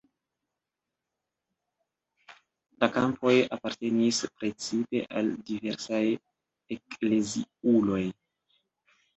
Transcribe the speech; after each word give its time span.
La 2.83 2.89
kampoj 2.95 3.33
apartenis 3.57 4.23
precipe 4.41 5.03
al 5.21 5.31
diversaj 5.51 6.03
ekleziuloj. 6.79 8.05